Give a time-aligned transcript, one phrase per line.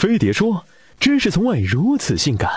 [0.00, 0.64] 飞碟说
[0.98, 2.50] ：“知识从外如此性感。”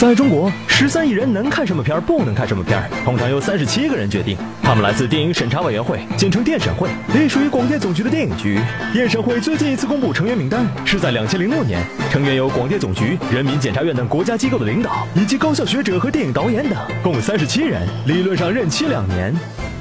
[0.00, 4.34] 在中国，十三亿人能看什么片儿，不能看什么片儿，通常由三十七个人决定。
[4.62, 8.58] 他们来自电影审查委员会，简称电审会，隶属于广电总局的电影局。
[8.94, 19.34] 电审会最近一次公布成员名单是在两千零六年，成员有广电总局、人民检察院等国家机构的领导，以及高校学者和电影导演等，共三十七人，理论上任期两年。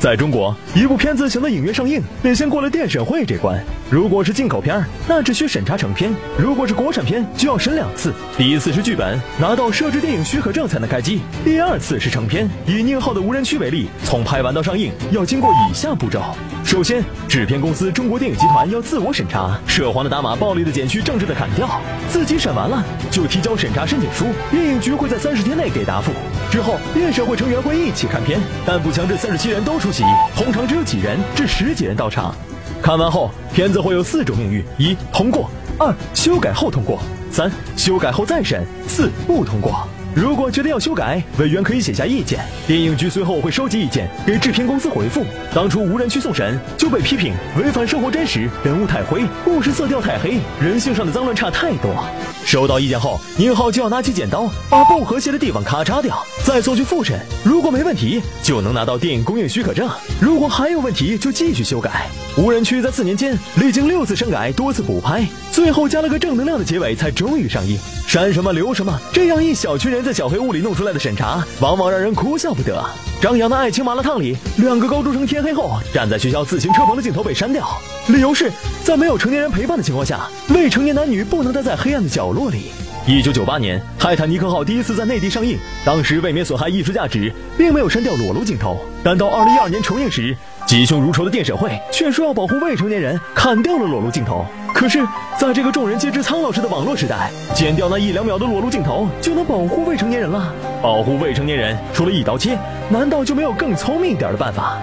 [0.00, 3.62] 在中国，一部片子想在影院上映，得先过了电审会这关。
[3.90, 8.10] 如果是进口片，那只需审查成片；如果是国产片，就要审两次。
[8.34, 12.48] 第一次是剧本，拿到摄制电影许可证才能开机；第二次是成片。
[12.66, 16.22] 以宁浩的无人区为例，从拍完到上映，要经过以下步骤：
[16.64, 21.68] 首先，制片公司中国电影集团要自我审查，涉黄的打码，暴力的剪去，政治的砍掉。
[22.08, 26.10] 自己审完了，就提交审查申请书，电影局会在三十天内给答复。
[26.50, 30.04] 之后，电审会成员会一起看片，但不强制三十七人都出席，
[30.36, 32.34] 通常只有几人至十几人到场。
[32.82, 36.98] 看完后，片子会有四种命运：一、通过；二、修改后通过；
[37.30, 39.86] 三、修改后再审；四、不通过。
[40.12, 45.24] 如果觉得要修改，委员可以写下意见，电影局随后会收集意见，给制片公司回复。
[45.54, 52.04] 当初无人区送审就被批评违反生活真实，人物太灰，故事色调太黑，人性上的脏乱差太多。
[52.44, 57.20] 收到意见后，宁浩就要拿起剪刀，把不和谐的地方咔嚓掉，再送去复审。
[57.44, 59.88] 如果没问题，就能拿到电影公映许可证；
[60.20, 62.06] 如果还有问题，就继续修改。
[62.36, 67.78] 无人区在四年间历经六次删改，多次补拍，最后加了个正能量的结尾，才终于上映。
[68.06, 72.84] 删什么留什么，这样一小群人在小黑屋里弄出来的审查，往往让人哭笑不得。
[73.20, 77.68] 张扬的爱情麻辣烫里，两个高中生天黑后站在学校自行车棚的镜头被删掉，
[78.08, 78.50] 理由是
[78.82, 82.70] 在没有成年人陪伴的情况下，未成年男女不能待在黑暗的角落里。
[83.06, 88.78] 一九九八年，《泰坦尼克号》第一次在内地上映，当时为免损害艺术价值，并没有删掉裸露镜头。
[89.02, 94.44] 但到二零一二年重映时，吉凶如仇的电审会却说要保护未成年人，砍掉了裸露镜头。
[94.74, 95.06] 可是，
[95.38, 100.52] 在这个众人皆知苍老师的网络时代，剪掉那一两秒的裸露镜头就能保护未成年人了？
[100.82, 102.56] 保护未成年人，除了一刀切，
[102.88, 104.78] 难道就没有更聪明一点的办法？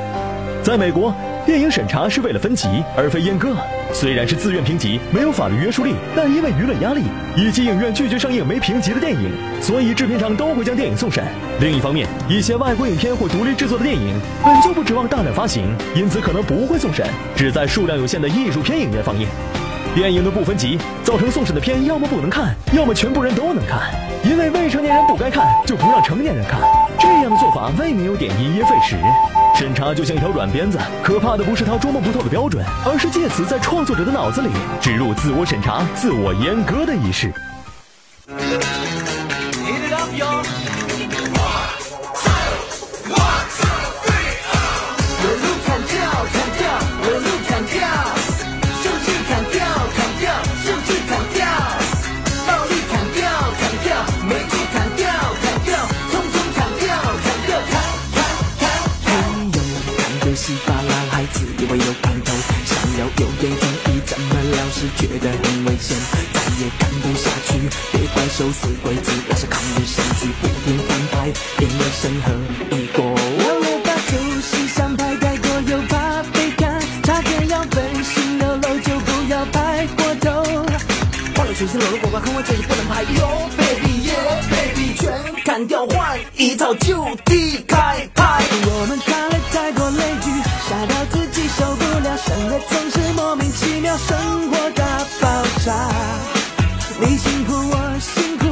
[0.64, 1.14] 在美国。
[1.48, 2.68] 电影审查是为了分级，
[2.98, 3.56] 而非阉割。
[3.94, 7.04] 虽然是自愿评级，没有法律约束力，但因为舆论压力
[7.38, 9.32] 以及影院拒绝上映没评级的电影，
[9.62, 11.24] 所以制片厂都会将电影送审。
[11.62, 19.26] 另一方面，一些外国影片或独立制作的电影本就不指望大量发行，因此可能不会送审，只在数量有限的艺术片影院放映。
[19.98, 23.92] 电影的不分级，造成送审的片要么不能看，要么全部人都能看。
[24.24, 26.62] 因为未成年人不该看，就不让成年人看。
[27.00, 28.96] 这样的做法未免有点因噎废食。
[29.56, 34.50] 审查就像一条软鞭子，可怕的不是它捉摸不透的标准，而是借此在创作者的脑子里
[34.80, 37.12] 植入自我审查、自我阉割的仪
[64.72, 64.88] 是。
[64.98, 65.96] 觉得很危险，
[66.34, 67.60] 再也看不下去。
[67.92, 71.28] 别怪受死鬼子，那是抗日神剧，不停翻拍，
[71.60, 72.32] 演了审核
[72.76, 73.06] 一过。
[73.06, 80.44] 我也怕出戏想拍太过，又怕被看，差点要分心流露，就不要拍过头。
[81.36, 83.04] 换了全新裸露广告，看完就是不能拍。
[83.06, 85.14] Yo baby yeah baby，全
[85.46, 88.44] 砍掉，换一套就地开拍。
[88.66, 90.32] 我们看了太多雷剧，
[90.68, 95.74] 吓到自己受不了，深夜总是莫名其妙，生活大爆炸。
[97.02, 98.46] 你辛苦，我辛苦，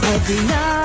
[0.00, 0.81] 何必那？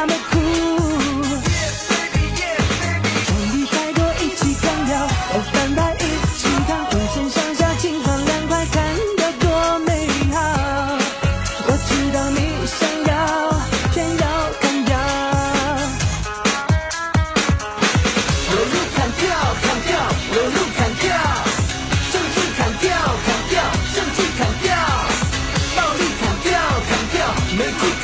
[27.57, 27.97] Make it